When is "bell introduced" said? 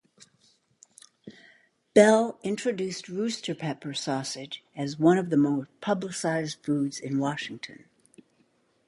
1.93-3.07